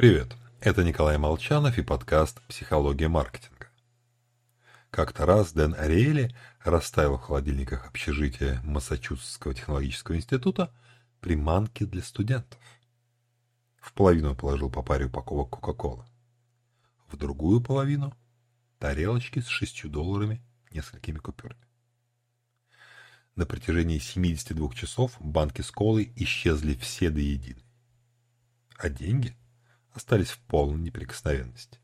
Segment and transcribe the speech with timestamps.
[0.00, 3.68] Привет, это Николай Молчанов и подкаст «Психология маркетинга».
[4.90, 6.34] Как-то раз Дэн Ариэли
[6.64, 10.72] расставил в холодильниках общежития Массачусетского технологического института
[11.20, 12.58] приманки для студентов.
[13.78, 16.06] В половину положил по паре упаковок Кока-Колы.
[17.08, 18.16] В другую половину–
[18.78, 20.40] тарелочки с шестью долларами,
[20.72, 21.60] несколькими купюрами.
[23.36, 27.66] На протяжении 72 часов банки с колой исчезли все до единой.
[28.78, 29.36] А деньги
[29.92, 31.78] остались в полной неприкосновенности.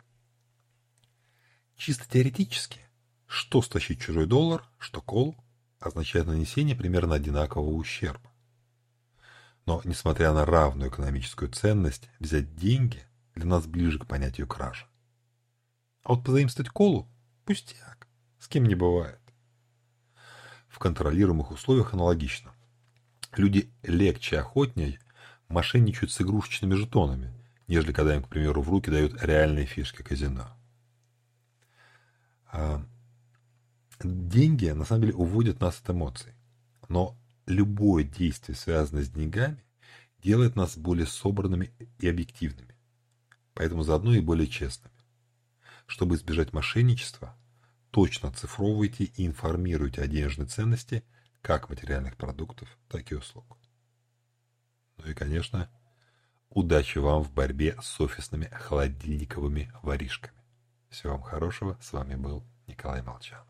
[1.76, 2.80] Чисто теоретически,
[3.26, 5.36] что стащить чужой доллар, что колу,
[5.78, 8.30] означает нанесение примерно одинакового ущерба.
[9.66, 14.86] Но, несмотря на равную экономическую ценность, взять деньги для нас ближе к понятию кражи.
[16.02, 17.08] А вот позаимствовать колу–
[17.44, 18.06] пустяк,
[18.38, 19.20] с кем не бывает.
[20.68, 22.52] В контролируемых условиях аналогично.
[23.36, 25.00] Люди легче охотнее
[25.48, 27.34] мошенничают с игрушечными жетонами,
[27.66, 30.48] нежели когда им, к примеру, в руки дают реальные фишки казино.
[32.46, 32.84] А
[34.02, 36.32] деньги, на самом деле, уводят нас от эмоций.
[36.88, 39.64] Но любое действие, связанное с деньгами,
[40.22, 42.74] делает нас более собранными и объективными.
[43.54, 44.94] Поэтому заодно и более честными.
[45.86, 47.36] Чтобы избежать мошенничества,
[47.90, 51.04] точно оцифровывайте и информируйте о денежной ценности
[51.42, 53.56] как материальных продуктов, так и услуг.
[54.98, 55.70] Ну и, конечно,
[56.56, 60.42] Удачи вам в борьбе с офисными холодильниковыми воришками.
[60.88, 61.76] Всего вам хорошего.
[61.82, 63.46] С вами был Николай Молчанов.